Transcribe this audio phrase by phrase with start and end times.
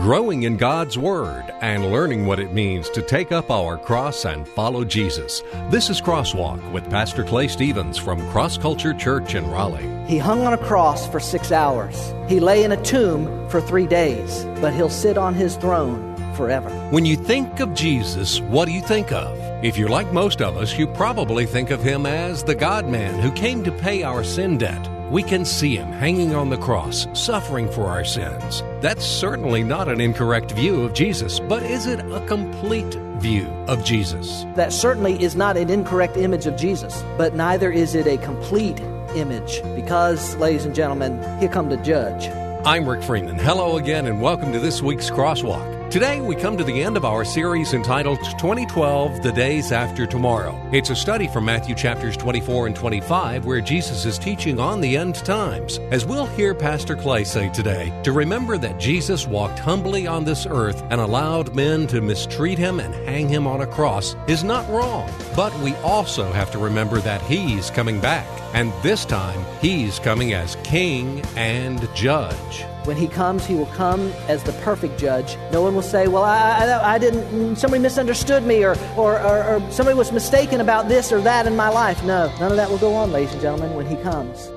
[0.00, 4.46] growing in God's Word, and learning what it means to take up our cross and
[4.48, 5.42] follow Jesus.
[5.70, 9.88] This is Crosswalk with Pastor Clay Stevens from Cross Culture Church in Raleigh.
[10.06, 12.12] He hung on a cross for six hours.
[12.28, 16.70] He lay in a tomb for three days, but he'll sit on his throne forever.
[16.90, 19.38] When you think of Jesus, what do you think of?
[19.64, 23.18] If you're like most of us, you probably think of him as the God man
[23.20, 24.90] who came to pay our sin debt.
[25.10, 28.62] We can see him hanging on the cross, suffering for our sins.
[28.80, 33.84] That's certainly not an incorrect view of Jesus, but is it a complete view of
[33.84, 34.46] Jesus?
[34.54, 38.80] That certainly is not an incorrect image of Jesus, but neither is it a complete
[39.14, 42.28] image because, ladies and gentlemen, here come to judge.
[42.66, 43.38] I'm Rick Freeman.
[43.38, 45.83] Hello again, and welcome to this week's Crosswalk.
[45.94, 50.60] Today, we come to the end of our series entitled 2012 The Days After Tomorrow.
[50.72, 54.96] It's a study from Matthew chapters 24 and 25 where Jesus is teaching on the
[54.96, 55.78] end times.
[55.92, 60.46] As we'll hear Pastor Clay say today, to remember that Jesus walked humbly on this
[60.50, 64.68] earth and allowed men to mistreat him and hang him on a cross is not
[64.68, 65.08] wrong.
[65.36, 70.32] But we also have to remember that he's coming back, and this time he's coming
[70.32, 72.64] as king and judge.
[72.84, 75.38] When he comes, he will come as the perfect judge.
[75.50, 79.44] No one will say, Well, I, I, I didn't, somebody misunderstood me, or, or, or,
[79.44, 82.04] or somebody was mistaken about this or that in my life.
[82.04, 84.50] No, none of that will go on, ladies and gentlemen, when he comes.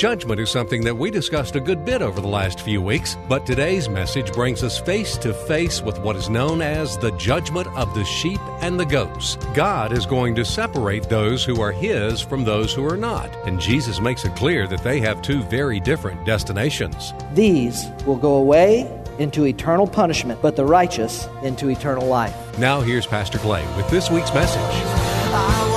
[0.00, 3.44] Judgment is something that we discussed a good bit over the last few weeks, but
[3.44, 7.92] today's message brings us face to face with what is known as the judgment of
[7.92, 9.36] the sheep and the goats.
[9.52, 13.60] God is going to separate those who are His from those who are not, and
[13.60, 17.12] Jesus makes it clear that they have two very different destinations.
[17.34, 22.58] These will go away into eternal punishment, but the righteous into eternal life.
[22.58, 25.69] Now, here's Pastor Clay with this week's message.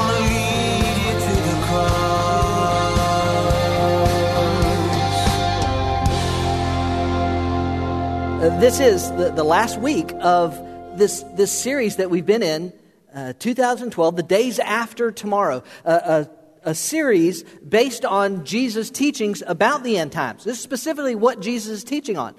[8.44, 10.54] Uh, this is the, the last week of
[10.98, 12.74] this, this series that we've been in,
[13.16, 15.64] uh, 2012, the days after tomorrow.
[15.86, 16.26] Uh,
[16.64, 20.44] a, a series based on Jesus' teachings about the end times.
[20.44, 22.36] This is specifically what Jesus is teaching on.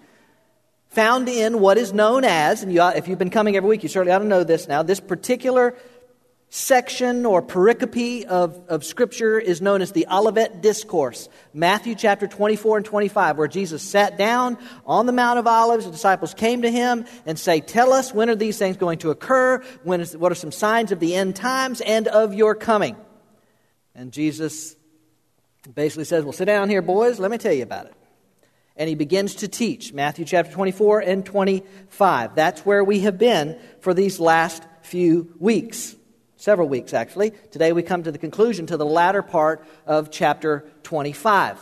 [0.91, 3.89] Found in what is known as, and you, if you've been coming every week, you
[3.89, 5.75] certainly ought to know this now, this particular
[6.55, 11.29] section or pericope of, of Scripture is known as the Olivet Discourse.
[11.53, 14.57] Matthew chapter 24 and 25, where Jesus sat down
[14.87, 15.85] on the Mount of Olives.
[15.85, 19.11] The disciples came to him and say, Tell us, when are these things going to
[19.11, 19.65] occur?
[19.83, 22.95] When is, what are some signs of the end times and of your coming?
[23.93, 24.77] And Jesus
[25.75, 27.19] basically says, Well, sit down here, boys.
[27.19, 27.95] Let me tell you about it.
[28.77, 32.37] And he begins to teach Matthew chapter 24 and 25.
[32.37, 35.97] That's where we have been for these last few weeks
[36.45, 37.31] several weeks actually.
[37.51, 41.59] Today we come to the conclusion to the latter part of chapter 25.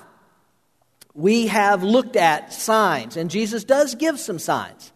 [1.15, 4.93] We have looked at signs, and Jesus does give some signs.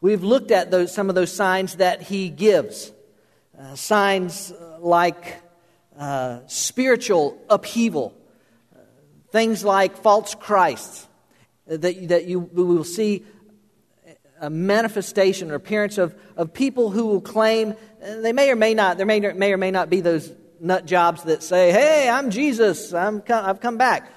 [0.00, 2.92] We've looked at those, some of those signs that he gives.
[3.58, 5.42] Uh, signs like
[5.98, 8.14] uh, spiritual upheaval,
[8.72, 8.78] uh,
[9.32, 11.08] things like false Christs,
[11.68, 13.24] uh, that, that you will see
[14.40, 17.74] a manifestation or appearance of, of people who will claim
[18.04, 21.22] they may or may not, there may, may or may not be those nut jobs
[21.24, 24.10] that say, hey, I'm Jesus, I'm, I've come back.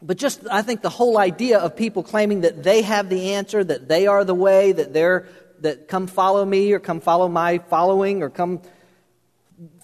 [0.00, 3.62] But just, I think the whole idea of people claiming that they have the answer,
[3.62, 5.28] that they are the way, that they're,
[5.60, 8.62] that come follow me or come follow my following or come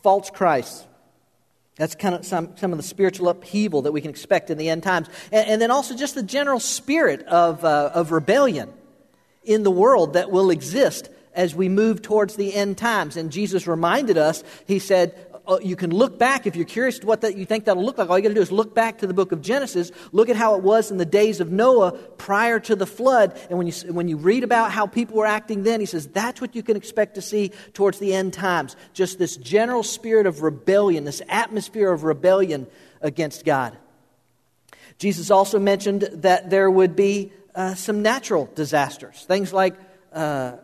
[0.03, 0.85] false Christ.
[1.77, 4.69] That's kind of some, some of the spiritual upheaval that we can expect in the
[4.69, 5.07] end times.
[5.31, 8.73] And, and then also just the general spirit of, uh, of rebellion
[9.45, 13.17] in the world that will exist as we move towards the end times.
[13.17, 15.15] And Jesus reminded us, He said,
[15.47, 18.11] oh, you can look back if you're curious what that you think that'll look like.
[18.11, 19.93] All you got to do is look back to the book of Genesis.
[20.11, 23.39] Look at how it was in the days of Noah prior to the flood.
[23.49, 26.41] And when you, when you read about how people were acting then, he says that's
[26.41, 28.75] what you can expect to see towards the end times.
[28.93, 32.67] Just this general spirit of rebellion, this atmosphere of rebellion
[33.01, 33.79] against God.
[34.99, 39.77] Jesus also mentioned that there would be uh, some natural disasters, things like
[40.13, 40.57] uh,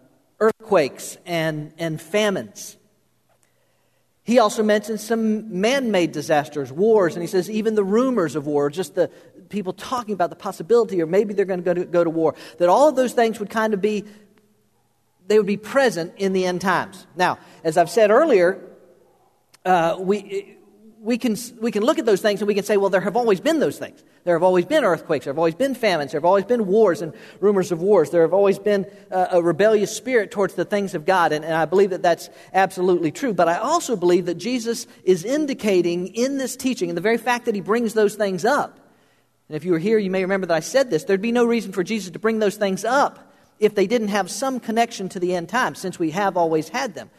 [0.45, 2.77] earthquakes and, and famines.
[4.23, 8.47] He also mentions some man made disasters, wars, and he says even the rumors of
[8.47, 9.11] war, just the
[9.51, 12.89] people talking about the possibility, or maybe they're going to go to, war, that all
[12.89, 14.05] of those things would kind of be,
[15.27, 17.07] they would be present in the end times.
[17.17, 18.61] Now, as I've said earlier,
[19.65, 20.54] uh, we,
[21.05, 23.17] we, can, we can look at those things and we can say, well, there have
[23.17, 24.03] always been those things.
[24.25, 25.27] There have always been earthquakes.
[25.27, 26.13] There have always been famines.
[26.13, 28.09] There have always been wars and rumors of wars.
[28.09, 31.33] There have always been uh, a rebellious spirit towards the things of God.
[31.33, 33.35] And, and I believe that that's absolutely true.
[33.35, 37.45] But I also believe that Jesus is indicating in this teaching, and the very fact
[37.45, 38.81] that he brings those things up,
[39.49, 41.45] and if you were here, you may remember that I said this, there'd be no
[41.45, 45.21] reason for Jesus to bring those things up if they didn't have some connection to
[45.21, 47.11] the end times, since we have always had them.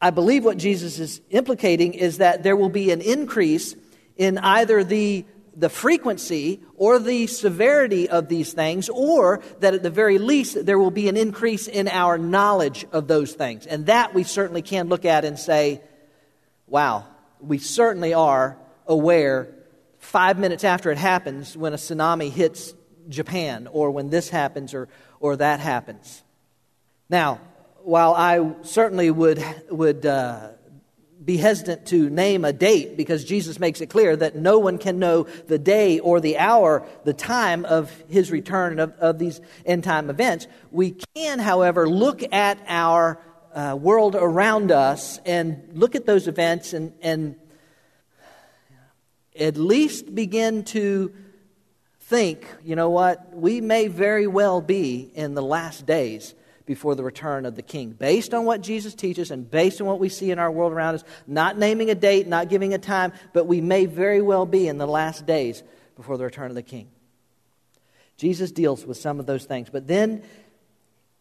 [0.00, 3.74] I believe what Jesus is implicating is that there will be an increase
[4.16, 9.90] in either the, the frequency or the severity of these things, or that at the
[9.90, 13.66] very least there will be an increase in our knowledge of those things.
[13.66, 15.82] And that we certainly can look at and say,
[16.66, 17.04] wow,
[17.40, 18.56] we certainly are
[18.86, 19.48] aware
[19.98, 22.74] five minutes after it happens when a tsunami hits
[23.08, 24.88] Japan or when this happens or,
[25.18, 26.22] or that happens.
[27.10, 27.40] Now,
[27.82, 30.50] while I certainly would, would uh,
[31.24, 34.98] be hesitant to name a date because Jesus makes it clear that no one can
[34.98, 39.84] know the day or the hour, the time of his return of, of these end
[39.84, 43.20] time events, we can, however, look at our
[43.54, 47.36] uh, world around us and look at those events and, and
[49.38, 51.12] at least begin to
[52.00, 56.34] think, you know what, we may very well be in the last days
[56.70, 57.90] before the return of the king.
[57.90, 60.94] Based on what Jesus teaches and based on what we see in our world around
[60.94, 64.68] us, not naming a date, not giving a time, but we may very well be
[64.68, 65.64] in the last days
[65.96, 66.88] before the return of the king.
[68.16, 69.68] Jesus deals with some of those things.
[69.68, 70.22] But then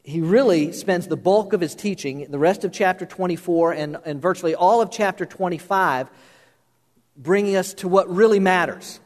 [0.04, 4.22] he really spends the bulk of his teaching, the rest of chapter 24 and, and
[4.22, 6.12] virtually all of chapter 25,
[7.18, 9.00] bringing us to what really matters.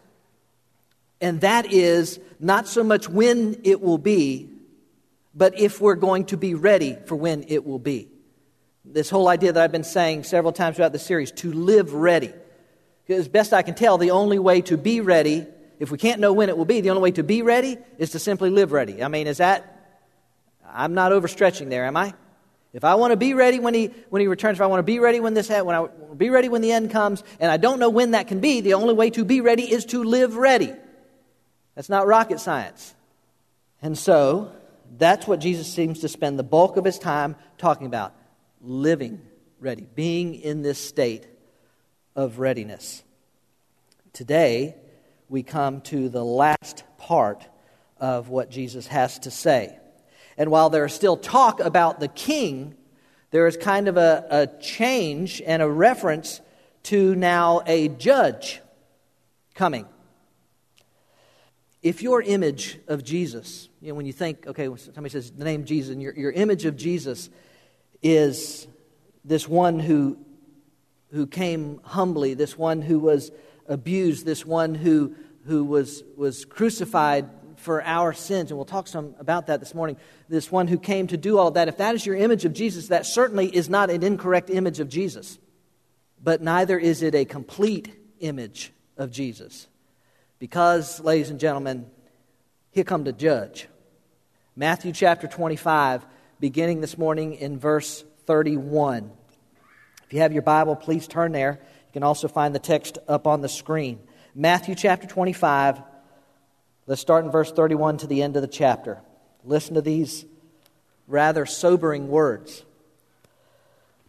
[1.21, 4.49] And that is not so much when it will be,
[5.33, 8.09] but if we're going to be ready for when it will be.
[8.85, 12.33] This whole idea that I've been saying several times throughout the series to live ready.
[13.07, 15.45] As best I can tell, the only way to be ready,
[15.79, 18.11] if we can't know when it will be, the only way to be ready is
[18.11, 19.03] to simply live ready.
[19.03, 19.99] I mean, is that,
[20.67, 22.13] I'm not overstretching there, am I?
[22.73, 24.83] If I want to be ready when he, when he returns, if I want to
[24.83, 25.87] be ready when this, when I
[26.17, 28.73] be ready when the end comes, and I don't know when that can be, the
[28.73, 30.73] only way to be ready is to live ready.
[31.75, 32.95] That's not rocket science.
[33.81, 34.51] And so,
[34.97, 38.13] that's what Jesus seems to spend the bulk of his time talking about
[38.61, 39.21] living
[39.59, 41.25] ready, being in this state
[42.15, 43.03] of readiness.
[44.11, 44.75] Today,
[45.29, 47.47] we come to the last part
[47.97, 49.77] of what Jesus has to say.
[50.37, 52.75] And while there is still talk about the king,
[53.31, 56.41] there is kind of a, a change and a reference
[56.83, 58.61] to now a judge
[59.55, 59.87] coming.
[61.81, 65.65] If your image of Jesus, you know, when you think, okay, somebody says the name
[65.65, 67.29] Jesus, and your, your image of Jesus
[68.01, 68.65] is
[69.25, 70.17] this one who,
[71.11, 73.29] who came humbly, this one who was
[73.67, 75.13] abused, this one who,
[75.47, 79.97] who was, was crucified for our sins, and we'll talk some about that this morning.
[80.29, 82.87] This one who came to do all that, if that is your image of Jesus,
[82.87, 85.37] that certainly is not an incorrect image of Jesus,
[86.23, 89.67] but neither is it a complete image of Jesus.
[90.39, 91.87] Because, ladies and gentlemen,
[92.71, 93.67] here come to judge.
[94.55, 96.05] Matthew chapter 25,
[96.39, 99.09] beginning this morning in verse 31.
[100.05, 101.59] If you have your Bible, please turn there.
[101.59, 103.99] You can also find the text up on the screen.
[104.35, 105.81] Matthew chapter 25,
[106.85, 109.01] let's start in verse 31 to the end of the chapter.
[109.43, 110.23] Listen to these
[111.07, 112.63] rather sobering words.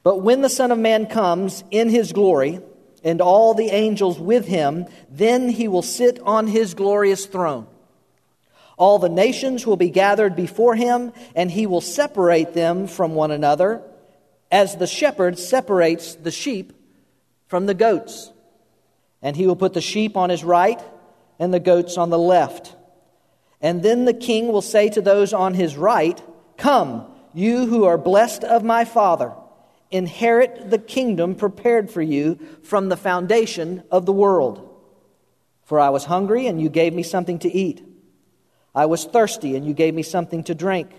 [0.02, 2.61] But when the Son of Man comes in his glory,
[3.02, 7.67] and all the angels with him, then he will sit on his glorious throne.
[8.76, 13.31] All the nations will be gathered before him, and he will separate them from one
[13.31, 13.83] another,
[14.50, 16.73] as the shepherd separates the sheep
[17.47, 18.33] from the goats.
[19.23, 20.83] And he will put the sheep on his right
[21.38, 22.75] and the goats on the left.
[23.61, 26.21] And then the king will say to those on his right,
[26.57, 29.33] Come, you who are blessed of my Father
[29.90, 34.71] inherit the kingdom prepared for you from the foundation of the world.
[35.62, 37.83] For I was hungry, and you gave me something to eat.
[38.75, 40.90] I was thirsty, and you gave me something to drink.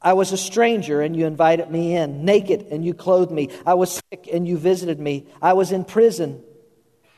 [0.00, 2.24] I was a stranger, and you invited me in.
[2.24, 3.48] Naked, and you clothed me.
[3.64, 5.26] I was sick, and you visited me.
[5.40, 6.42] I was in prison,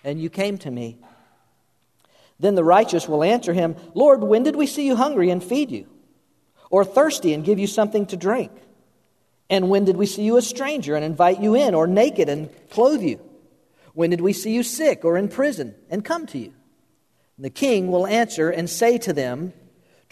[0.05, 0.99] and you came to me.
[2.39, 5.71] Then the righteous will answer him, Lord, when did we see you hungry and feed
[5.71, 5.87] you?
[6.71, 8.53] Or thirsty and give you something to drink?
[9.49, 12.51] And when did we see you a stranger and invite you in, or naked and
[12.71, 13.21] clothe you?
[13.93, 16.53] When did we see you sick or in prison and come to you?
[17.37, 19.53] And the king will answer and say to them,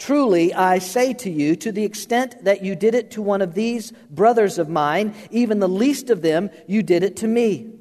[0.03, 3.53] Truly I say to you, to the extent that you did it to one of
[3.53, 7.71] these brothers of mine, even the least of them, you did it to me.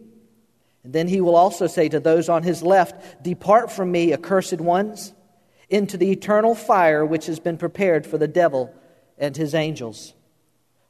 [0.84, 4.60] And then he will also say to those on his left, Depart from me, accursed
[4.60, 5.12] ones,
[5.68, 8.72] into the eternal fire which has been prepared for the devil
[9.18, 10.14] and his angels.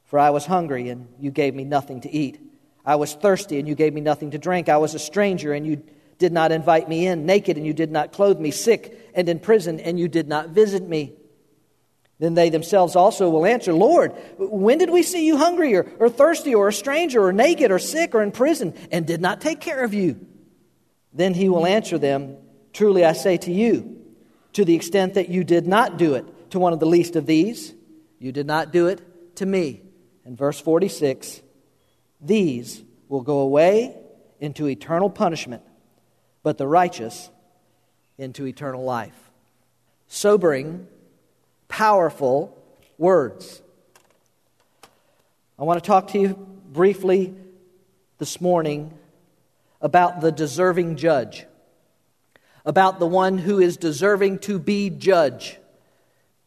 [0.03, 2.39] For I was hungry, and you gave me nothing to eat.
[2.85, 4.69] I was thirsty, and you gave me nothing to drink.
[4.69, 5.81] I was a stranger, and you
[6.19, 7.25] did not invite me in.
[7.25, 8.51] Naked, and you did not clothe me.
[8.51, 11.15] Sick, and in prison, and you did not visit me.
[12.23, 16.07] Then they themselves also will answer, Lord, when did we see you hungry or, or
[16.07, 19.59] thirsty or a stranger or naked or sick or in prison and did not take
[19.59, 20.25] care of you?
[21.11, 22.37] Then he will answer them,
[22.71, 24.01] Truly I say to you,
[24.53, 27.25] to the extent that you did not do it to one of the least of
[27.25, 27.73] these,
[28.19, 29.81] you did not do it to me.
[30.23, 31.41] And verse 46
[32.21, 33.97] These will go away
[34.39, 35.63] into eternal punishment,
[36.41, 37.29] but the righteous
[38.17, 39.29] into eternal life.
[40.07, 40.87] Sobering
[41.73, 42.55] powerful
[42.99, 43.63] words.
[45.57, 46.35] I want to talk to you
[46.71, 47.33] briefly
[48.19, 48.93] this morning
[49.81, 51.47] about the deserving judge,
[52.63, 55.57] about the one who is deserving to be judge.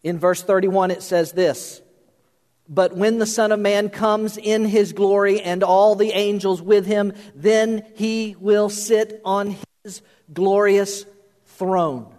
[0.04, 1.82] In verse 31, it says this
[2.68, 6.86] But when the Son of Man comes in his glory and all the angels with
[6.86, 10.02] him, then he will sit on his
[10.32, 11.04] glorious
[11.46, 12.14] throne.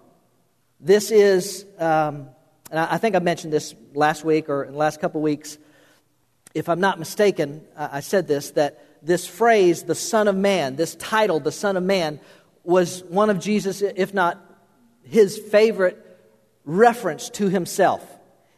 [0.81, 1.65] This is.
[1.79, 2.31] Um,
[2.69, 5.57] and I think I mentioned this last week or in the last couple weeks.
[6.53, 10.95] If I'm not mistaken, I said this that this phrase, the Son of Man, this
[10.95, 12.19] title, the Son of Man,
[12.63, 14.43] was one of Jesus, if not
[15.03, 16.03] his favorite
[16.65, 18.05] reference to himself.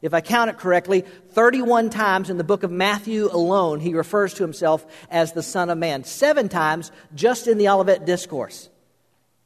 [0.02, 1.02] If I count it correctly,
[1.32, 5.70] 31 times in the book of Matthew alone, he refers to himself as the Son
[5.70, 6.06] of Man.
[6.06, 8.70] Seven times just in the Olivet Discourse.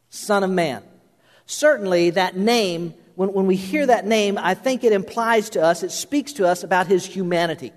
[0.10, 0.84] Son of Man.
[1.48, 5.84] Certainly, that name when, when we hear that name, I think it implies to us,
[5.84, 7.72] it speaks to us about his humanity.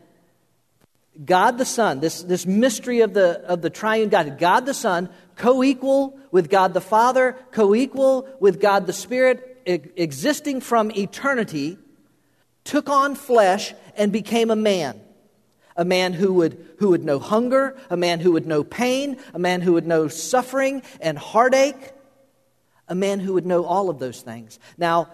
[1.25, 5.09] God the Son, this, this mystery of the, of the triune God, God the Son,
[5.37, 10.91] co equal with God the Father, co equal with God the Spirit, e- existing from
[10.91, 11.79] eternity,
[12.65, 15.01] took on flesh and became a man.
[15.79, 19.39] A man who would, who would know hunger, a man who would know pain, a
[19.39, 21.93] man who would know suffering and heartache,
[22.89, 24.59] a man who would know all of those things.
[24.79, 25.09] Now,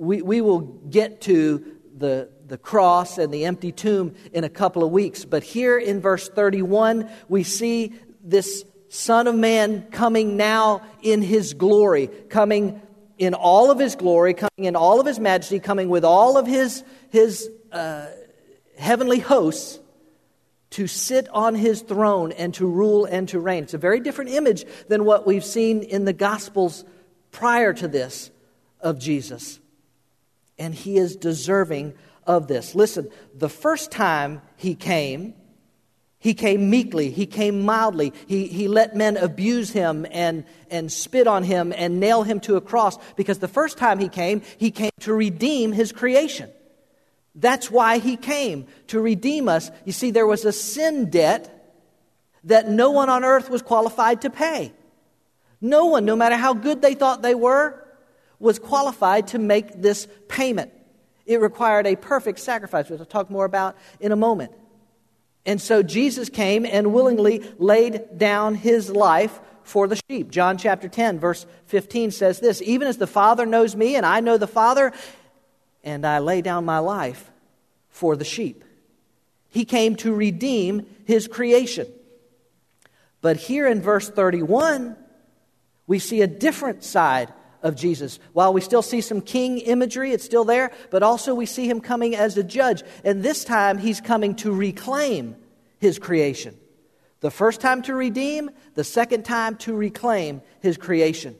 [0.00, 4.82] we, we will get to the, the cross and the empty tomb in a couple
[4.82, 5.26] of weeks.
[5.26, 7.92] But here in verse 31, we see
[8.24, 12.80] this Son of Man coming now in his glory, coming
[13.18, 16.46] in all of his glory, coming in all of his majesty, coming with all of
[16.46, 18.06] his, his uh,
[18.78, 19.78] heavenly hosts
[20.70, 23.64] to sit on his throne and to rule and to reign.
[23.64, 26.86] It's a very different image than what we've seen in the Gospels
[27.32, 28.30] prior to this
[28.80, 29.59] of Jesus
[30.60, 31.94] and he is deserving
[32.26, 32.76] of this.
[32.76, 35.34] Listen, the first time he came,
[36.18, 41.26] he came meekly, he came mildly, he, he let men abuse him and, and spit
[41.26, 44.70] on him and nail him to a cross because the first time he came, he
[44.70, 46.50] came to redeem his creation.
[47.34, 49.70] That's why he came, to redeem us.
[49.86, 51.56] You see, there was a sin debt
[52.44, 54.72] that no one on earth was qualified to pay.
[55.60, 57.86] No one, no matter how good they thought they were,
[58.40, 60.72] was qualified to make this payment.
[61.26, 64.52] It required a perfect sacrifice, which I'll talk more about in a moment.
[65.46, 70.30] And so Jesus came and willingly laid down his life for the sheep.
[70.30, 74.20] John chapter 10, verse 15 says this Even as the Father knows me, and I
[74.20, 74.92] know the Father,
[75.84, 77.30] and I lay down my life
[77.90, 78.64] for the sheep.
[79.48, 81.86] He came to redeem his creation.
[83.20, 84.96] But here in verse 31,
[85.86, 88.18] we see a different side of Jesus.
[88.32, 91.80] While we still see some king imagery, it's still there, but also we see him
[91.80, 92.82] coming as a judge.
[93.04, 95.36] And this time he's coming to reclaim
[95.78, 96.56] his creation.
[97.20, 101.36] The first time to redeem, the second time to reclaim his creation.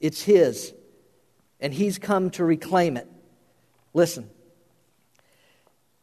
[0.00, 0.72] It's his,
[1.60, 3.08] and he's come to reclaim it.
[3.94, 4.28] Listen,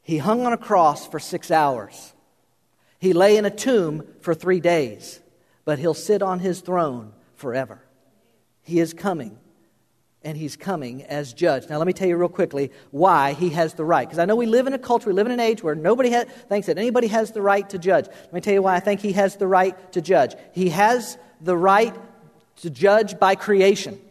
[0.01, 2.13] he hung on a cross for six hours.
[2.99, 5.19] He lay in a tomb for three days,
[5.65, 7.84] but he'll sit on his throne forever.
[8.65, 9.37] He is coming,
[10.23, 11.69] and he's coming as judge.
[11.69, 14.07] Now, let me tell you real quickly why he has the right.
[14.07, 16.11] Because I know we live in a culture, we live in an age where nobody
[16.11, 18.07] ha- thinks that anybody has the right to judge.
[18.07, 20.35] Let me tell you why I think he has the right to judge.
[20.51, 21.95] He has the right
[22.57, 24.01] to judge by creation.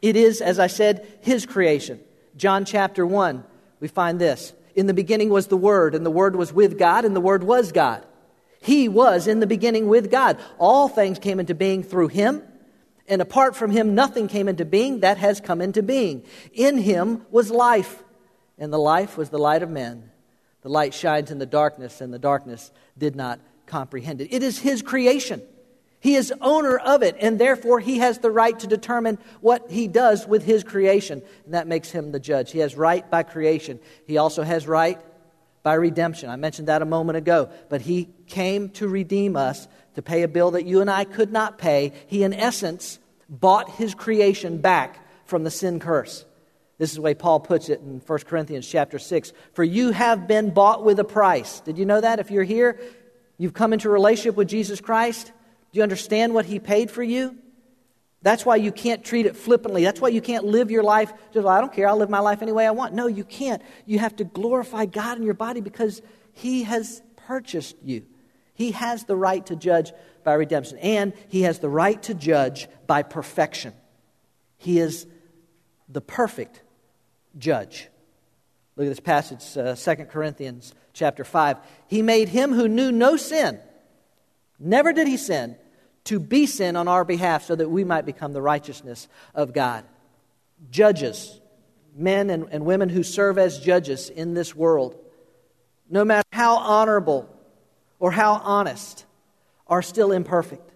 [0.00, 2.00] It is, as I said, his creation.
[2.34, 3.44] John chapter 1,
[3.78, 4.54] we find this.
[4.74, 7.44] In the beginning was the Word, and the Word was with God, and the Word
[7.44, 8.06] was God.
[8.62, 10.38] He was in the beginning with God.
[10.58, 12.42] All things came into being through him
[13.08, 16.24] and apart from him, nothing came into being that has come into being.
[16.52, 18.02] In him was life,
[18.58, 20.10] and the life was the light of men.
[20.62, 24.32] The light shines in the darkness, and the darkness did not comprehend it.
[24.32, 25.42] It is his creation.
[25.98, 29.86] He is owner of it, and therefore he has the right to determine what he
[29.86, 31.22] does with his creation.
[31.44, 32.50] And that makes him the judge.
[32.50, 33.78] He has right by creation.
[34.06, 35.00] He also has right
[35.62, 36.28] by redemption.
[36.28, 37.50] I mentioned that a moment ago.
[37.68, 41.32] But he came to redeem us to pay a bill that you and I could
[41.32, 41.92] not pay.
[42.06, 46.24] He, in essence, bought his creation back from the sin curse.
[46.78, 49.32] This is the way Paul puts it in 1 Corinthians chapter 6.
[49.52, 51.60] For you have been bought with a price.
[51.60, 52.18] Did you know that?
[52.18, 52.80] If you're here,
[53.38, 55.26] you've come into a relationship with Jesus Christ.
[55.26, 57.36] Do you understand what he paid for you?
[58.22, 59.84] That's why you can't treat it flippantly.
[59.84, 62.20] That's why you can't live your life just, well, I don't care, I'll live my
[62.20, 62.94] life any way I want.
[62.94, 63.62] No, you can't.
[63.84, 68.04] You have to glorify God in your body because he has purchased you.
[68.62, 69.92] He has the right to judge
[70.22, 73.72] by redemption, and he has the right to judge by perfection.
[74.56, 75.04] He is
[75.88, 76.62] the perfect
[77.36, 77.88] judge.
[78.76, 81.56] Look at this passage, uh, 2 Corinthians chapter 5.
[81.88, 83.58] He made him who knew no sin,
[84.60, 85.56] never did he sin,
[86.04, 89.84] to be sin on our behalf so that we might become the righteousness of God.
[90.70, 91.40] Judges,
[91.96, 94.96] men and, and women who serve as judges in this world,
[95.90, 97.28] no matter how honorable
[98.02, 99.06] or how honest,
[99.68, 100.68] are still imperfect.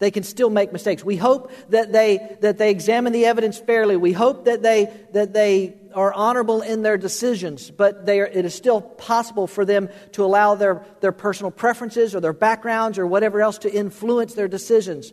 [0.00, 1.04] They can still make mistakes.
[1.04, 3.96] We hope that they, that they examine the evidence fairly.
[3.96, 8.56] We hope that they, that they are honorable in their decisions, but are, it is
[8.56, 13.40] still possible for them to allow their, their personal preferences or their backgrounds or whatever
[13.40, 15.12] else to influence their decisions.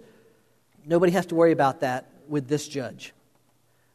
[0.84, 3.14] Nobody has to worry about that with this judge.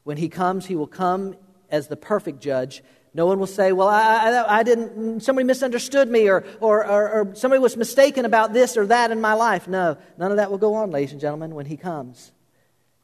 [0.04, 1.34] When he comes, he will come
[1.68, 2.84] as the perfect judge
[3.14, 7.10] no one will say, Well, I, I, I didn't, somebody misunderstood me, or, or, or,
[7.10, 9.68] or, somebody was mistaken about this or that in my life.
[9.68, 12.32] No, none of that will go on, ladies and gentlemen, when He comes.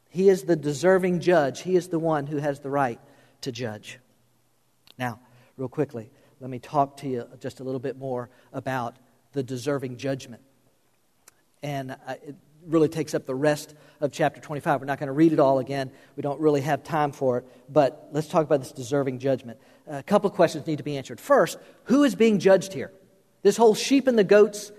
[0.09, 3.01] He is the deserving judge, He is the one who has the right
[3.43, 4.01] to judge.
[4.99, 5.21] Now,
[5.57, 8.97] real quickly, let me talk to you just a little bit more about
[9.33, 10.43] the deserving judgment.
[11.63, 12.35] And uh, it
[12.67, 14.81] really takes up the rest of chapter 25.
[14.81, 15.91] We're not going to read it all again.
[16.17, 17.45] We don't really have time for it.
[17.69, 21.21] But let's talk about this deserving judgment a couple of questions need to be answered.
[21.21, 22.93] First, who is being judged here?
[23.43, 24.73] This whole sheep and the goats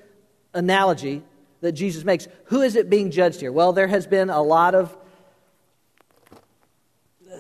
[0.54, 1.24] analogy
[1.62, 3.52] that Jesus makes, who is it being judged here?
[3.52, 4.96] Well, there has been a lot of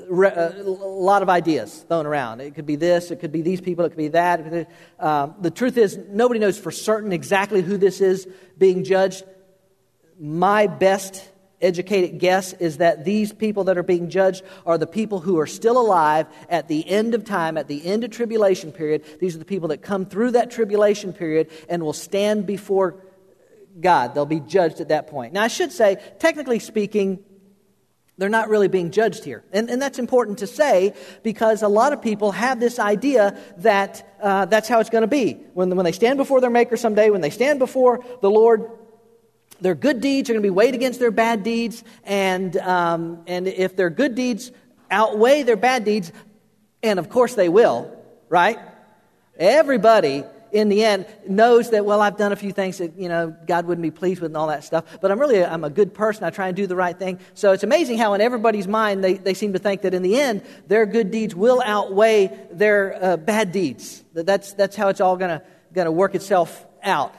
[0.10, 2.42] a lot of ideas thrown around.
[2.42, 4.70] It could be this, it could be these people, it could be that.
[5.00, 9.24] Um, the truth is, nobody knows for certain exactly who this is being judged.
[10.20, 11.30] My best
[11.62, 15.48] educated guess is that these people that are being judged are the people who are
[15.48, 19.04] still alive at the end of time, at the end of tribulation period.
[19.20, 22.96] These are the people that come through that tribulation period and will stand before
[23.80, 24.14] God.
[24.14, 25.34] They'll be judged at that point.
[25.34, 27.24] Now, I should say, technically speaking,
[28.18, 29.44] they're not really being judged here.
[29.52, 30.94] And, and that's important to say
[31.24, 35.08] because a lot of people have this idea that uh, that's how it's going to
[35.08, 35.34] be.
[35.54, 38.70] When, when they stand before their Maker someday, when they stand before the Lord,
[39.62, 43.48] their good deeds are going to be weighed against their bad deeds, and, um, and
[43.48, 44.52] if their good deeds
[44.90, 46.12] outweigh their bad deeds,
[46.84, 47.96] and of course they will,
[48.28, 48.60] right?
[49.38, 53.34] Everybody in the end knows that well i've done a few things that you know
[53.48, 55.94] god wouldn't be pleased with and all that stuff but i'm really i'm a good
[55.94, 57.20] person i try and do the right thing.
[57.36, 60.20] So it's amazing how in everybody's mind they, they seem to think that in the
[60.20, 64.04] end their good deeds will outweigh their uh, bad deeds.
[64.14, 65.40] That's, that's how it's all going
[65.74, 67.16] to work itself out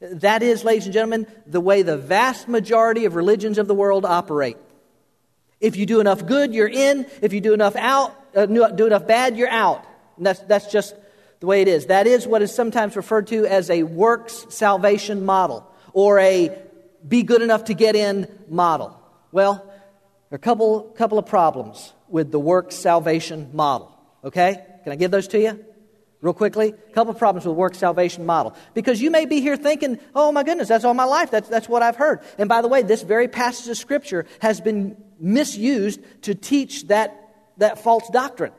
[0.00, 4.04] that is, ladies and gentlemen, the way the vast majority of religions of the world
[4.04, 4.56] operate.
[5.60, 7.06] If you do enough good, you're in.
[7.22, 9.86] If you do enough out, uh, do enough bad, you're out.
[10.18, 10.94] And that's, that's just
[11.40, 11.86] the way it is.
[11.86, 16.56] That is what is sometimes referred to as a works salvation model or a
[17.06, 19.00] be good enough to get in model.
[19.32, 19.64] Well,
[20.28, 23.96] there are a couple, couple of problems with the works salvation model.
[24.24, 24.62] Okay?
[24.82, 25.64] Can I give those to you?
[26.22, 28.54] Real quickly, a couple of problems with work salvation model.
[28.72, 31.30] Because you may be here thinking, oh my goodness, that's all my life.
[31.30, 32.20] That's, that's what I've heard.
[32.38, 37.14] And by the way, this very passage of Scripture has been misused to teach that,
[37.58, 38.52] that false doctrine.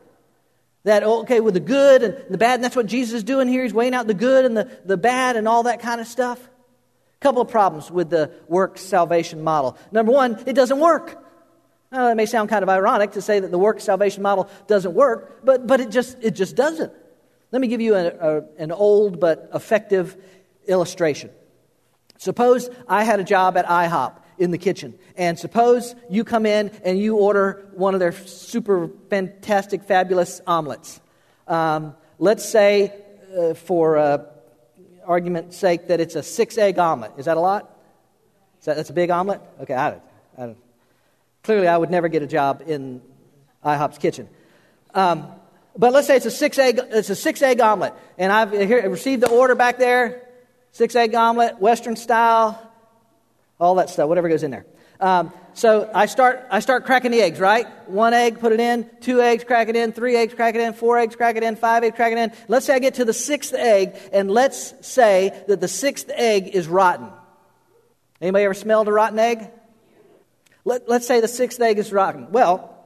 [0.84, 3.64] That, okay, with the good and the bad, and that's what Jesus is doing here.
[3.64, 6.40] He's weighing out the good and the, the bad and all that kind of stuff.
[6.40, 9.78] A couple of problems with the work salvation model.
[9.92, 11.22] Number one, it doesn't work.
[11.92, 14.94] Now, that may sound kind of ironic to say that the work salvation model doesn't
[14.94, 16.94] work, but, but it, just, it just doesn't.
[17.52, 20.16] Let me give you a, a, an old but effective
[20.68, 21.30] illustration.
[22.18, 26.70] Suppose I had a job at IHOP in the kitchen, and suppose you come in
[26.84, 31.00] and you order one of their super fantastic, fabulous omelets.
[31.48, 32.94] Um, let's say,
[33.38, 34.26] uh, for uh,
[35.06, 37.14] argument's sake, that it's a six egg omelet.
[37.18, 37.72] Is that a lot?
[38.60, 39.42] Is that, that's a big omelet?
[39.62, 40.04] Okay, I don't,
[40.38, 40.58] I don't.
[41.44, 43.02] Clearly, I would never get a job in
[43.64, 44.28] IHOP's kitchen.
[44.94, 45.32] Um,
[45.78, 47.94] but let's say it's a six egg, it's a six egg omelet.
[48.18, 50.24] And I've received the order back there
[50.72, 52.72] six egg omelet, Western style,
[53.60, 54.66] all that stuff, whatever goes in there.
[55.00, 57.68] Um, so I start, I start cracking the eggs, right?
[57.88, 58.88] One egg, put it in.
[59.02, 59.92] Two eggs, crack it in.
[59.92, 60.74] Three eggs, crack it in.
[60.74, 61.56] Four eggs, crack it in.
[61.56, 62.32] Five eggs, crack it in.
[62.48, 66.50] Let's say I get to the sixth egg, and let's say that the sixth egg
[66.50, 67.10] is rotten.
[68.22, 69.50] Anybody ever smelled a rotten egg?
[70.64, 72.32] Let, let's say the sixth egg is rotten.
[72.32, 72.77] Well,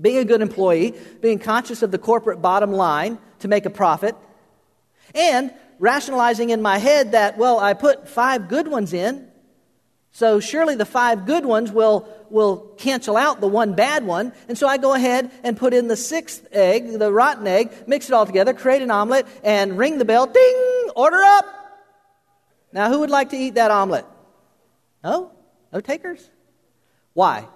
[0.00, 4.16] being a good employee, being conscious of the corporate bottom line to make a profit,
[5.14, 9.28] and rationalizing in my head that, well, I put five good ones in,
[10.12, 14.32] so surely the five good ones will, will cancel out the one bad one.
[14.46, 18.08] And so I go ahead and put in the sixth egg, the rotten egg, mix
[18.08, 20.26] it all together, create an omelet, and ring the bell.
[20.26, 20.90] Ding!
[20.94, 21.46] Order up!
[22.74, 24.04] Now, who would like to eat that omelet?
[25.02, 25.32] No?
[25.72, 26.28] No takers?
[27.14, 27.48] Why?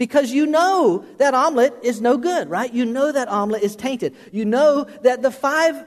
[0.00, 2.72] Because you know that omelet is no good, right?
[2.72, 4.16] You know that omelet is tainted.
[4.32, 5.86] You know that the five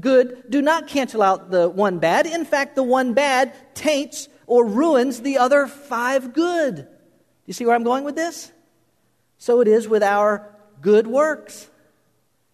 [0.00, 2.26] good do not cancel out the one bad.
[2.26, 6.76] In fact, the one bad taints or ruins the other five good.
[6.76, 6.84] Do
[7.44, 8.50] you see where I'm going with this?
[9.36, 10.48] So it is with our
[10.80, 11.68] good works.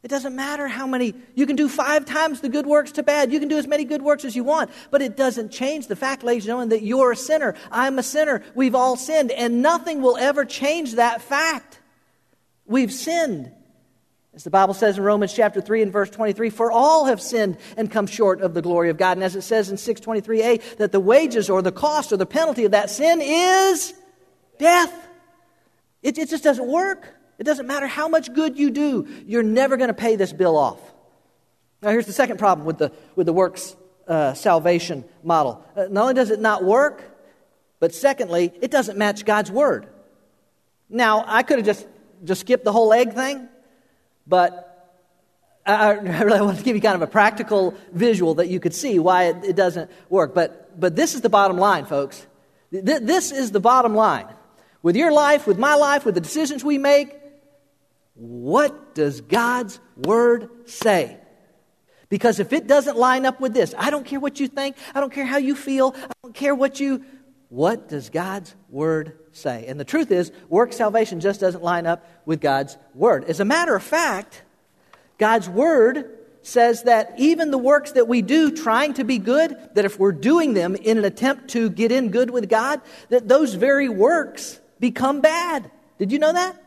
[0.04, 3.32] It doesn't matter how many, you can do five times the good works to bad.
[3.32, 5.96] You can do as many good works as you want, but it doesn't change the
[5.96, 7.54] fact, ladies and gentlemen, that you're a sinner.
[7.72, 8.42] I'm a sinner.
[8.54, 11.80] We've all sinned, and nothing will ever change that fact.
[12.66, 13.50] We've sinned.
[14.34, 17.56] As the Bible says in Romans chapter 3 and verse 23, for all have sinned
[17.78, 19.16] and come short of the glory of God.
[19.16, 22.66] And as it says in 623a, that the wages or the cost or the penalty
[22.66, 23.94] of that sin is
[24.58, 24.92] death.
[26.02, 27.08] It, it just doesn't work.
[27.44, 30.56] It doesn't matter how much good you do, you're never going to pay this bill
[30.56, 30.80] off.
[31.82, 33.76] Now, here's the second problem with the, with the works
[34.08, 35.62] uh, salvation model.
[35.76, 37.04] Uh, not only does it not work,
[37.80, 39.86] but secondly, it doesn't match God's word.
[40.88, 41.86] Now, I could have just,
[42.24, 43.46] just skipped the whole egg thing.
[44.26, 44.96] But
[45.66, 45.90] I
[46.22, 49.24] really want to give you kind of a practical visual that you could see why
[49.24, 50.34] it, it doesn't work.
[50.34, 52.26] But, but this is the bottom line, folks.
[52.72, 54.28] Th- this is the bottom line.
[54.82, 57.20] With your life, with my life, with the decisions we make,
[58.14, 61.18] what does God's Word say?
[62.08, 65.00] Because if it doesn't line up with this, I don't care what you think, I
[65.00, 67.04] don't care how you feel, I don't care what you.
[67.50, 69.66] What does God's Word say.
[69.66, 73.24] And the truth is, work salvation just doesn't line up with God's word.
[73.24, 74.42] As a matter of fact,
[75.18, 79.84] God's word says that even the works that we do trying to be good, that
[79.84, 83.54] if we're doing them in an attempt to get in good with God, that those
[83.54, 85.70] very works become bad.
[85.98, 86.62] Did you know that?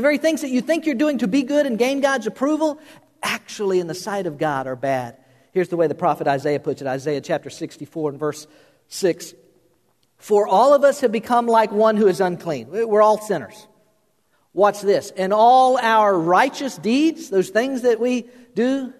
[0.00, 2.80] The very things that you think you're doing to be good and gain God's approval,
[3.22, 5.18] actually in the sight of God are bad.
[5.52, 8.46] Here's the way the prophet Isaiah puts it Isaiah chapter 64 and verse
[8.88, 9.34] 6.
[10.16, 12.68] For all of us have become like one who is unclean.
[12.70, 13.68] We're all sinners.
[14.54, 15.10] Watch this.
[15.18, 18.94] And all our righteous deeds, those things that we do,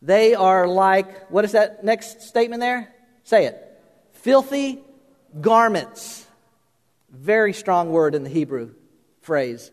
[0.00, 2.90] they are like, what is that next statement there?
[3.24, 3.62] Say it.
[4.14, 4.80] Filthy
[5.42, 6.26] garments.
[7.10, 8.72] Very strong word in the Hebrew
[9.20, 9.70] phrase.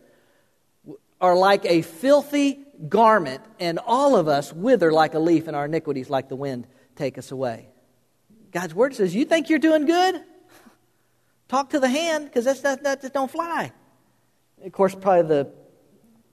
[1.24, 5.64] Are like a filthy garment, and all of us wither like a leaf, and our
[5.64, 7.70] iniquities, like the wind, take us away.
[8.50, 10.22] God's word says, You think you're doing good?
[11.48, 13.72] Talk to the hand because that's that, that just don't fly.
[14.62, 15.50] Of course, probably the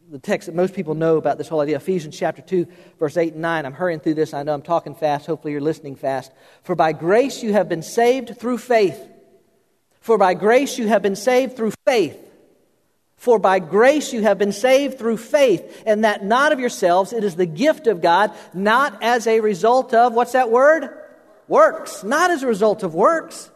[0.10, 2.68] the text that most people know about this whole idea Ephesians chapter 2,
[3.00, 3.66] verse 8 and 9.
[3.66, 4.34] I'm hurrying through this.
[4.34, 5.26] I know I'm talking fast.
[5.26, 6.34] Hopefully, you're listening fast.
[6.64, 9.00] For by grace you have been saved through faith.
[10.02, 12.18] For by grace you have been saved through faith.
[13.22, 17.24] For by grace you have been saved through faith, and that not of yourselves, it
[17.24, 20.90] is the gift of God, not as a result of, what's that word?
[21.48, 22.04] Works.
[22.04, 23.52] Not as a result of works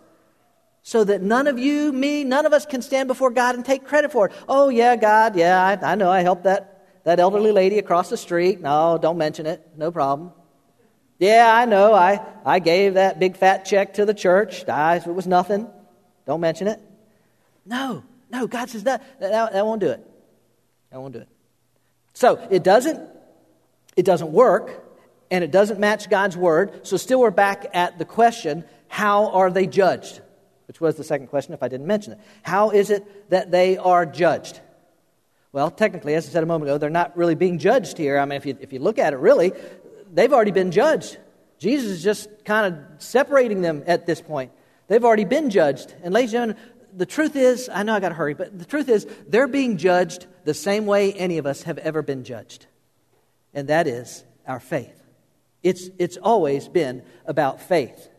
[0.83, 3.85] so that none of you, me, none of us can stand before God and take
[3.85, 4.33] credit for it.
[4.47, 8.17] Oh, yeah, God, yeah, I, I know I helped that, that elderly lady across the
[8.17, 8.61] street.
[8.61, 9.67] No, don't mention it.
[9.75, 10.31] No problem.
[11.17, 11.91] Yeah, I know.
[11.91, 14.69] I, I gave that big fat check to the church.
[14.69, 15.67] I, it was nothing.
[16.27, 16.79] Don't mention it.
[17.65, 18.03] No,
[18.35, 20.05] no, God says that, that, that won't do it.
[20.91, 21.29] That won't do it.
[22.13, 23.01] So it doesn't,
[23.95, 24.83] it doesn't work,
[25.31, 26.87] and it doesn't match God's word.
[26.87, 30.21] So still we're back at the question, how are they judged?
[30.67, 32.19] which was the second question if I didn't mention it.
[32.41, 34.59] How is it that they are judged?
[35.51, 38.17] Well, technically, as I said a moment ago, they're not really being judged here.
[38.17, 39.53] I mean, if you, if you look at it, really,
[40.11, 41.17] they've already been judged.
[41.59, 44.51] Jesus is just kind of separating them at this point.
[44.87, 45.95] They've already been judged.
[46.03, 46.63] And, ladies and gentlemen,
[46.95, 49.77] the truth is, I know I got to hurry, but the truth is, they're being
[49.77, 52.67] judged the same way any of us have ever been judged.
[53.53, 55.01] And that is our faith.
[55.63, 58.09] It's, it's always been about faith.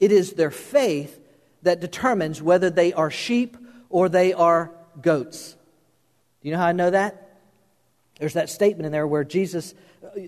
[0.00, 1.18] It is their faith
[1.62, 3.56] that determines whether they are sheep
[3.88, 5.56] or they are goats.
[6.42, 7.40] Do you know how I know that?
[8.20, 9.74] There's that statement in there where Jesus,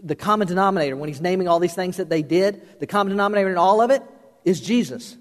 [0.03, 3.51] the common denominator, when he's naming all these things that they did, the common denominator
[3.51, 4.03] in all of it
[4.45, 5.17] is Jesus.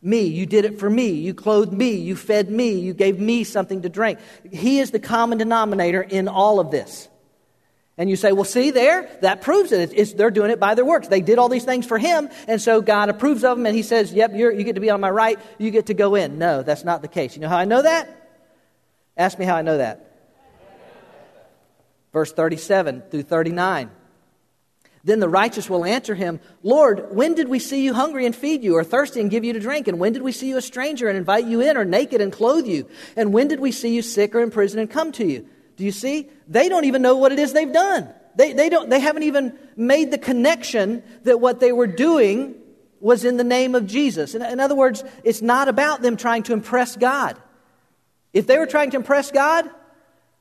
[0.00, 1.10] Me, you did it for me.
[1.10, 1.96] You clothed me.
[1.96, 2.78] You fed me.
[2.78, 4.20] You gave me something to drink.
[4.50, 7.08] He is the common denominator in all of this.
[7.96, 9.80] And you say, well, see there, that proves it.
[9.80, 11.08] It's, it's, they're doing it by their works.
[11.08, 13.82] They did all these things for him, and so God approves of them, and he
[13.82, 16.38] says, yep, you get to be on my right, you get to go in.
[16.38, 17.34] No, that's not the case.
[17.34, 18.08] You know how I know that?
[19.16, 20.04] Ask me how I know that.
[22.12, 23.90] Verse 37 through 39.
[25.04, 28.62] Then the righteous will answer him, Lord, when did we see you hungry and feed
[28.62, 29.88] you, or thirsty and give you to drink?
[29.88, 32.32] And when did we see you a stranger and invite you in, or naked and
[32.32, 32.88] clothe you?
[33.16, 35.46] And when did we see you sick or in prison and come to you?
[35.76, 36.28] Do you see?
[36.48, 38.12] They don't even know what it is they've done.
[38.34, 42.54] They, they, don't, they haven't even made the connection that what they were doing
[43.00, 44.34] was in the name of Jesus.
[44.34, 47.36] In, in other words, it's not about them trying to impress God.
[48.32, 49.68] If they were trying to impress God,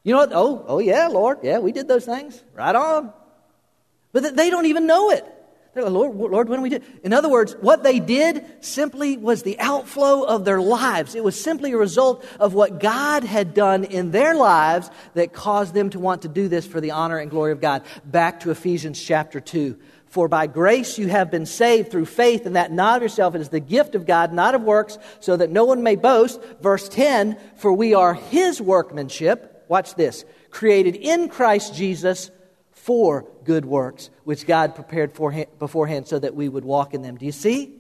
[0.04, 0.32] you know what?
[0.34, 1.40] Oh, oh yeah, Lord.
[1.44, 2.44] Yeah, we did those things.
[2.54, 3.14] Right on.
[4.18, 5.24] But they don't even know it.
[5.76, 6.84] They're like, Lord, Lord, when we did.
[7.04, 11.14] In other words, what they did simply was the outflow of their lives.
[11.14, 15.76] It was simply a result of what God had done in their lives that caused
[15.76, 17.84] them to want to do this for the honor and glory of God.
[18.06, 19.78] Back to Ephesians chapter 2.
[20.08, 23.36] For by grace you have been saved through faith, and that not of yourself.
[23.36, 26.42] It is the gift of God, not of works, so that no one may boast.
[26.60, 29.66] Verse 10 For we are his workmanship.
[29.68, 30.26] Watch this.
[30.50, 32.32] Created in Christ Jesus
[32.88, 35.12] for good works, which God prepared
[35.60, 37.18] beforehand so that we would walk in them.
[37.18, 37.74] Do you see?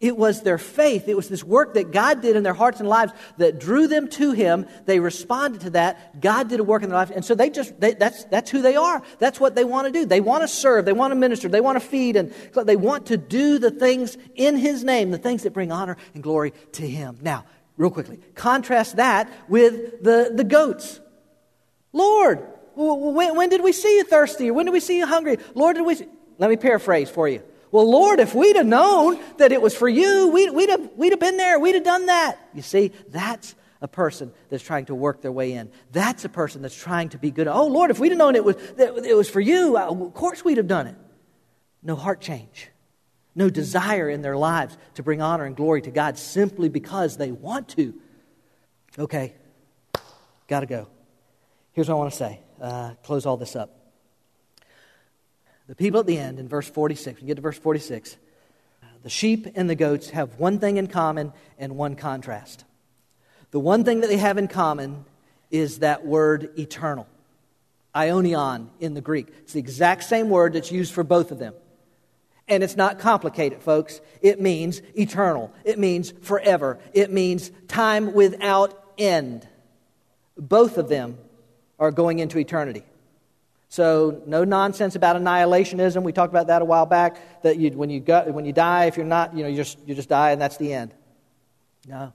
[0.00, 1.06] It was their faith.
[1.06, 4.08] It was this work that God did in their hearts and lives that drew them
[4.08, 4.66] to Him.
[4.84, 6.20] They responded to that.
[6.20, 7.12] God did a work in their life.
[7.14, 9.00] And so they just, they, that's, that's who they are.
[9.20, 10.04] That's what they want to do.
[10.04, 10.86] They want to serve.
[10.86, 11.48] They want to minister.
[11.48, 12.16] They want to feed.
[12.16, 15.96] And they want to do the things in His name, the things that bring honor
[16.14, 17.18] and glory to Him.
[17.22, 17.44] Now,
[17.76, 20.98] real quickly, contrast that with the, the goats.
[21.92, 22.44] Lord,
[22.76, 24.50] when, when did we see you thirsty?
[24.50, 25.38] When did we see you hungry?
[25.54, 25.94] Lord, did we.
[25.94, 26.06] See?
[26.38, 27.42] Let me paraphrase for you.
[27.72, 31.12] Well, Lord, if we'd have known that it was for you, we'd, we'd, have, we'd
[31.12, 31.58] have been there.
[31.58, 32.38] We'd have done that.
[32.54, 35.70] You see, that's a person that's trying to work their way in.
[35.92, 37.48] That's a person that's trying to be good.
[37.48, 40.44] Oh, Lord, if we'd have known it was, it was for you, uh, of course
[40.44, 40.96] we'd have done it.
[41.82, 42.68] No heart change,
[43.34, 47.30] no desire in their lives to bring honor and glory to God simply because they
[47.30, 47.94] want to.
[48.98, 49.34] Okay,
[50.48, 50.88] got to go.
[51.72, 53.70] Here's what I want to say uh, close all this up.
[55.66, 58.16] The people at the end in verse 46, we get to verse 46,
[59.02, 62.64] the sheep and the goats have one thing in common and one contrast.
[63.52, 65.04] The one thing that they have in common
[65.50, 67.06] is that word eternal.
[67.94, 69.28] aionion in the Greek.
[69.42, 71.54] It's the exact same word that's used for both of them.
[72.48, 74.00] And it's not complicated, folks.
[74.20, 75.52] It means eternal.
[75.64, 76.78] It means forever.
[76.92, 79.46] It means time without end.
[80.36, 81.18] Both of them
[81.78, 82.82] are going into eternity.
[83.68, 86.02] So, no nonsense about annihilationism.
[86.02, 87.42] We talked about that a while back.
[87.42, 89.78] That you, when, you go, when you die, if you're not, you know, you just,
[89.86, 90.94] you just die and that's the end.
[91.86, 92.12] No.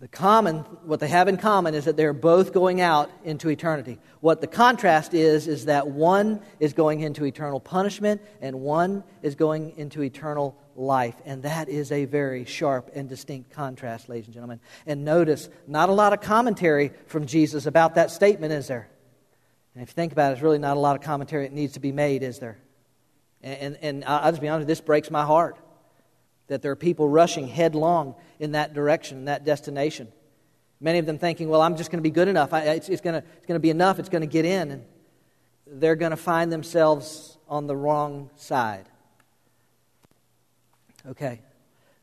[0.00, 3.98] The common, what they have in common is that they're both going out into eternity.
[4.20, 9.34] What the contrast is, is that one is going into eternal punishment and one is
[9.34, 11.16] going into eternal life.
[11.24, 14.60] And that is a very sharp and distinct contrast, ladies and gentlemen.
[14.86, 18.88] And notice, not a lot of commentary from Jesus about that statement, is there?
[19.74, 21.72] And if you think about it, there's really not a lot of commentary that needs
[21.72, 22.58] to be made, is there?
[23.42, 25.56] And, and, and I'll just be honest, this breaks my heart
[26.48, 30.08] that there are people rushing headlong in that direction, that destination.
[30.80, 32.52] Many of them thinking, well, I'm just going to be good enough.
[32.52, 33.98] I, it's, it's, going to, be enough.
[33.98, 34.70] It's going to get in.
[34.70, 34.84] And
[35.66, 38.88] they're going to find themselves on the wrong side.
[41.06, 41.40] Okay.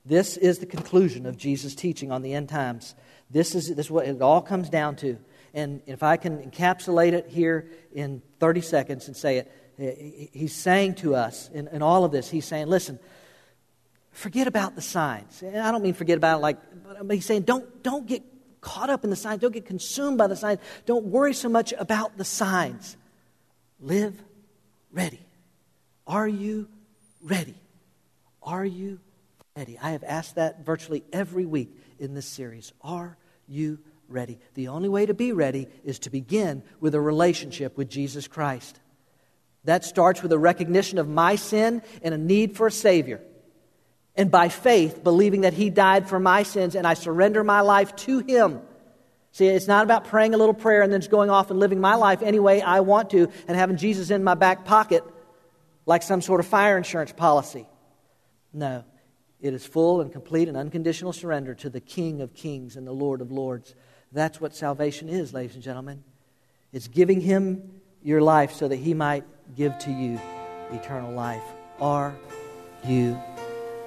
[0.06, 2.96] This is the conclusion of Jesus' teaching on the end times.
[3.32, 5.18] This is, this is what it all comes down to.
[5.54, 10.96] And if I can encapsulate it here in 30 seconds and say it, he's saying
[10.96, 13.00] to us in, in all of this, he's saying, listen,
[14.16, 15.44] forget about the signs.
[15.44, 16.58] And I don't mean forget about it like,
[17.04, 18.24] but he's saying don't, don't get
[18.62, 19.42] caught up in the signs.
[19.42, 20.60] Don't get consumed by the signs.
[20.86, 22.98] Don't worry so much about the signs.
[23.80, 24.20] Live
[24.92, 25.20] ready.
[26.08, 26.68] Are you
[27.22, 27.56] ready?
[28.42, 29.00] Are you
[29.56, 29.78] ready?
[29.82, 32.74] I have asked that virtually every week in this series.
[32.82, 34.40] Are you ready?
[34.54, 38.80] The only way to be ready is to begin with a relationship with Jesus Christ.
[39.66, 43.22] That starts with a recognition of my sin and a need for a Savior.
[44.18, 47.96] And by faith, believing that He died for my sins and I surrender my life
[47.98, 48.62] to Him.
[49.32, 51.82] See, it's not about praying a little prayer and then just going off and living
[51.82, 55.04] my life any way I want to and having Jesus in my back pocket
[55.86, 57.68] like some sort of fire insurance policy.
[58.54, 58.86] No,
[59.42, 62.94] it is full and complete and unconditional surrender to the King of kings and the
[62.94, 63.76] Lord of lords.
[64.12, 66.04] That's what salvation is, ladies and gentlemen.
[66.72, 69.26] It's giving Him your life so that He might
[69.56, 70.20] give to you
[70.72, 71.44] eternal life.
[71.82, 72.16] Are
[72.86, 73.20] you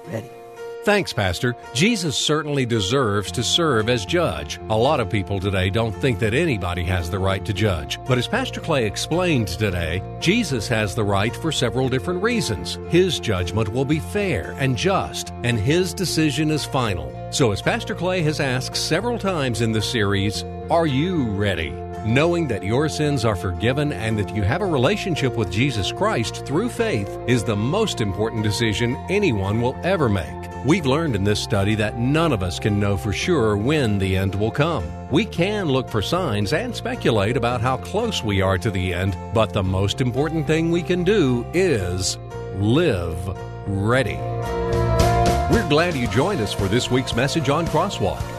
[0.07, 0.29] ready?
[0.85, 1.55] Thanks, Pastor.
[1.73, 4.59] Jesus certainly deserves to serve as judge.
[4.69, 7.99] A lot of people today don't think that anybody has the right to judge.
[8.07, 12.79] But as Pastor Clay explained today, Jesus has the right for several different reasons.
[12.87, 17.13] His judgment will be fair and just, and his decision is final.
[17.31, 21.71] So, as Pastor Clay has asked several times in this series, are you ready?
[22.05, 26.45] Knowing that your sins are forgiven and that you have a relationship with Jesus Christ
[26.45, 30.25] through faith is the most important decision anyone will ever make.
[30.65, 34.15] We've learned in this study that none of us can know for sure when the
[34.15, 34.85] end will come.
[35.11, 39.17] We can look for signs and speculate about how close we are to the end,
[39.33, 42.17] but the most important thing we can do is
[42.55, 44.15] live ready.
[45.51, 48.38] We're glad you joined us for this week's message on Crosswalk.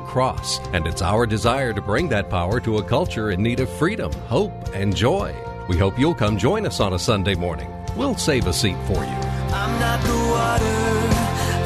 [0.01, 3.69] cross, and it's our desire to bring that power to a culture in need of
[3.69, 5.33] freedom, hope, and joy.
[5.67, 7.71] We hope you'll come join us on a Sunday morning.
[7.95, 9.17] We'll save a seat for you.
[9.53, 10.79] I'm not the water,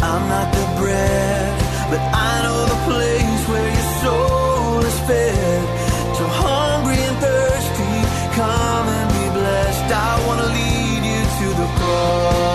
[0.05, 5.63] I'm not the bread, but I know the place where your soul is fed.
[6.17, 7.95] So hungry and thirsty,
[8.35, 9.93] come and be blessed.
[9.93, 12.54] I want to lead you to the cross.